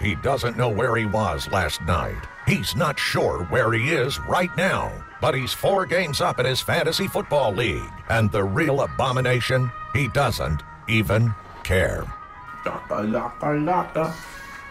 He 0.00 0.14
doesn't 0.14 0.56
know 0.56 0.68
where 0.68 0.96
he 0.96 1.06
was 1.06 1.50
last 1.50 1.82
night. 1.82 2.22
He's 2.46 2.76
not 2.76 2.98
sure 2.98 3.44
where 3.46 3.72
he 3.72 3.90
is 3.90 4.18
right 4.20 4.54
now. 4.56 4.92
But 5.20 5.34
he's 5.34 5.52
four 5.52 5.86
games 5.86 6.20
up 6.20 6.38
in 6.38 6.46
his 6.46 6.60
fantasy 6.60 7.08
football 7.08 7.52
league. 7.52 7.90
And 8.08 8.30
the 8.30 8.44
real 8.44 8.82
abomination, 8.82 9.70
he 9.92 10.08
doesn't 10.08 10.62
even 10.88 11.34
care. 11.64 12.04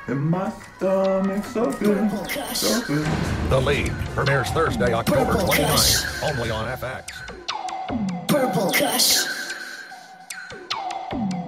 In 0.07 0.29
my 0.29 0.49
stomach, 0.77 1.43
so 1.45 1.71
good, 1.73 2.09
so 2.55 2.81
good. 2.87 3.05
The 3.49 3.59
League 3.59 3.91
premieres 4.15 4.49
Thursday, 4.51 4.93
October 4.93 5.33
Purple 5.33 5.47
29th, 5.49 6.31
only 6.31 6.49
on 6.49 6.65
FX. 6.77 8.27
Purple 8.27 8.71
Kush. 8.71 9.25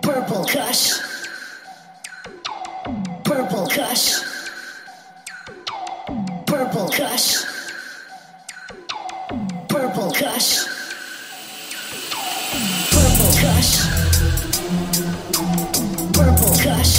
Purple 0.01 0.43
Kush. 0.45 1.08
Purple 3.29 3.67
Kush. 3.67 4.23
Purple 6.47 6.89
Kush. 6.89 7.45
Purple 9.67 10.11
Kush. 10.11 10.65
Purple 12.89 13.31
Kush. 13.37 13.71
Purple 16.11 16.53
Kush. 16.63 16.93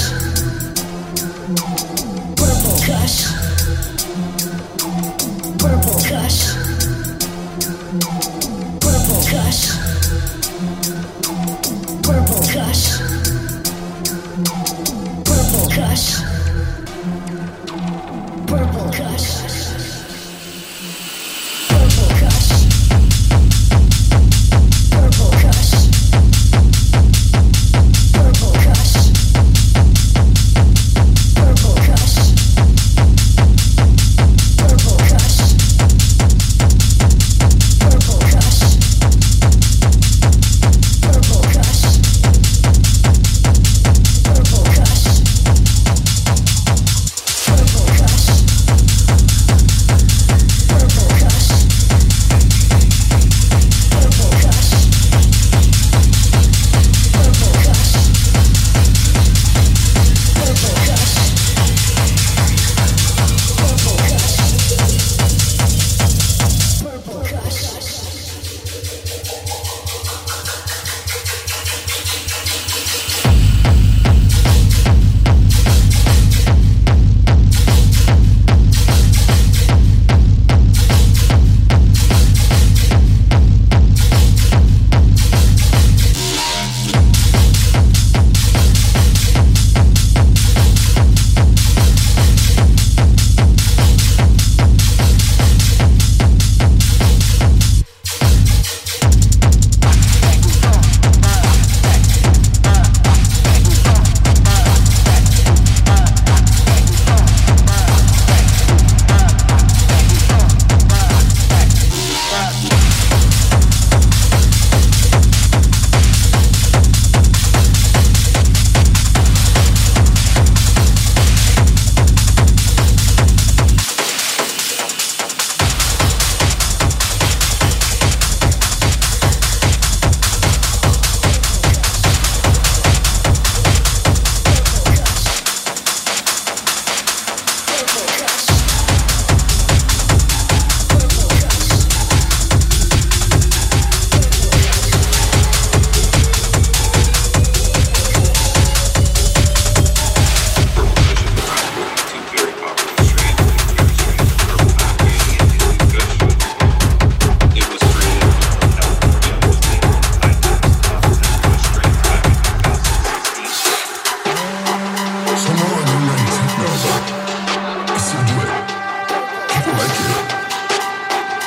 Purple 2.39 2.79
Kush. 2.87 3.17
Purple 5.59 5.90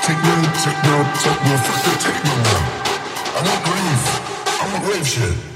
Techno, 0.05 0.35
techno, 0.61 1.05
techno, 1.23 1.57
fuck 1.57 1.83
the 1.85 1.91
techno. 2.03 2.33
I 3.35 3.41
want 3.47 3.63
grave. 3.63 4.05
I 4.61 4.73
want 4.73 4.83
grave 4.83 5.07
shit. 5.07 5.52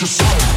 Your 0.00 0.06
soul. 0.06 0.47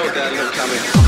Old 0.00 0.14
now, 0.14 0.50
coming. 0.52 1.07